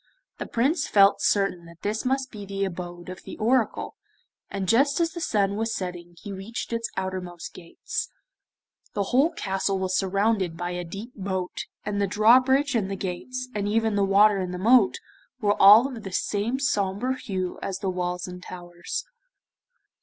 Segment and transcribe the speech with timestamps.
[0.39, 3.93] The Prince felt certain that this must be the abode of the Oracle,
[4.49, 8.09] and just as the sun was setting he reached its outermost gates.
[8.95, 13.47] The whole castle was surrounded by a deep moat, and the drawbridge and the gates,
[13.53, 14.95] and even the water in the moat,
[15.39, 19.05] were all of the same sombre hue as the walls and towers.